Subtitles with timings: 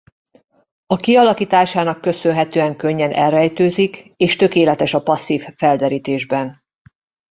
[0.87, 6.61] A kialakításának köszönhetően könnyen elrejtőzik és tökéletes a passzív felderítésben.